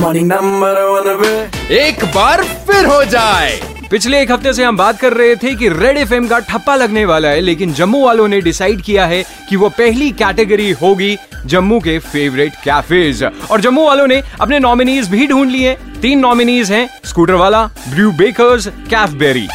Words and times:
morning 0.00 0.26
number 0.32 0.80
one 0.82 1.14
पे 1.22 1.76
एक 1.78 2.04
बार 2.14 2.42
फिर 2.66 2.84
हो 2.84 3.04
जाए। 3.04 3.50
पिछले 3.90 4.20
एक 4.22 4.30
हफ़्ते 4.32 4.52
से 4.52 4.64
हम 4.64 4.76
बात 4.76 5.00
कर 5.00 5.12
रहे 5.12 5.34
थे 5.36 5.54
कि 5.54 5.68
रेड 5.68 5.96
एफएम 5.98 6.26
का 6.28 6.38
ठप्पा 6.48 6.74
लगने 6.76 7.04
वाला 7.04 7.28
है 7.28 7.40
लेकिन 7.40 7.72
जम्मू 7.74 8.04
वालों 8.04 8.26
ने 8.28 8.40
डिसाइड 8.40 8.82
किया 8.82 9.06
है 9.06 9.22
कि 9.48 9.56
वो 9.56 9.68
पहली 9.68 10.10
कैटेगरी 10.22 10.70
होगी 10.82 11.16
जम्मू 11.46 11.78
के 11.80 11.98
फेवरेट 11.98 12.54
कैफेज 12.64 13.22
और 13.50 13.60
जम्मू 13.60 13.86
वालों 13.86 14.06
ने 14.06 14.22
अपने 14.40 14.58
नॉमिनीज 14.58 15.08
भी 15.08 15.26
ढूंढ 15.26 15.50
लिए 15.50 15.76
तीन 16.02 16.18
नॉमिनीज 16.18 16.72
हैं 16.72 16.88
स्कूटर 17.04 17.34
वाला 17.44 17.64
brew 17.88 18.10
bakers 18.12 18.66
cafe 18.94 19.10
berry 19.22 19.48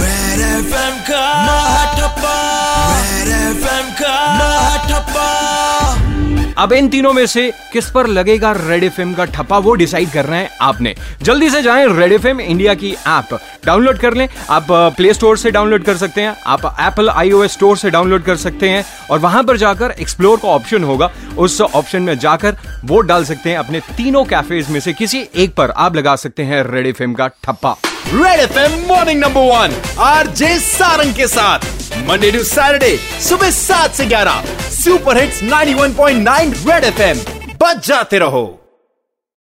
Red 0.00 0.42
FM 0.64 0.96
का 1.10 1.24
अब 6.58 6.72
इन 6.72 6.88
तीनों 6.88 7.12
में 7.12 7.26
से 7.26 7.50
किस 7.72 7.90
पर 7.90 8.06
लगेगा 8.06 8.52
रेड 8.52 8.84
एफ़ 8.84 9.00
का 9.16 9.24
ठप्पा, 9.24 9.58
वो 9.58 9.74
डिसाइड 9.74 10.10
करना 10.12 10.36
है 10.36 10.50
आपने। 10.60 10.94
जल्दी 11.22 11.50
से 11.50 11.62
जाएँ 11.62 11.86
रेड 11.88 12.12
एफ़ 12.12 12.26
इंडिया 12.26 12.74
की 12.74 12.90
ऐप 12.92 13.38
डाउनलोड 13.66 13.98
कर 13.98 14.14
लें। 14.14 14.28
आप 14.50 14.66
प्ले 14.96 15.12
स्टोर 15.14 15.38
से 15.38 15.50
डाउनलोड 15.50 15.84
कर 15.84 15.96
सकते 15.96 16.20
हैं। 16.20 16.34
आप 16.46 16.64
एप्पल 16.80 17.08
आईओएस 17.08 17.52
स्टोर 17.52 17.76
से 17.76 17.90
डाउनलोड 17.90 18.24
कर 18.24 18.36
सकते 18.36 18.68
हैं। 18.68 18.84
और 19.10 19.18
वहाँ 19.18 19.42
पर 19.44 19.56
जाकर 19.56 19.94
एक्सप्लोर 20.00 20.38
का 20.38 20.48
ऑप्शन 20.48 20.84
होगा। 20.84 21.10
उस 21.38 21.60
ऑप्शन 21.60 22.02
में 22.02 22.18
जाकर 22.18 22.56
वोट 22.84 23.06
डाल 23.06 23.24
सकते 23.24 23.50
हैं 23.50 23.58
अपने 23.58 23.80
तीनों 23.96 24.24
कैफेज 24.24 24.70
में 24.70 24.80
से 24.80 24.92
किसी 24.92 25.26
एक 25.36 25.54
पर 25.54 25.70
आप 25.70 25.96
लगा 25.96 26.16
सकते 26.16 26.42
हैं 26.42 26.62
रेड 26.72 26.86
एफ़ 26.86 27.02
का 27.02 27.28
ठप्पा। 27.44 27.76
Red 28.14 28.40
FM 28.40 28.78
morning 28.88 29.20
number 29.20 29.40
one 29.42 29.82
RJ 29.98 30.58
Sarang 30.58 31.14
के 31.14 31.26
साथ। 31.26 31.58
मंडे 32.08 32.30
टू 32.30 32.42
सैटरडे 32.44 32.96
सुबह 33.20 33.50
सात 33.50 33.94
से 33.94 34.06
ग्यारह। 34.06 34.44
Super 34.88 35.18
hits 35.18 35.42
91.9 35.42 36.70
red 36.70 36.84
FM. 36.84 37.18
बच 37.62 37.88
जाते 37.88 38.18
रहो। 38.18 38.67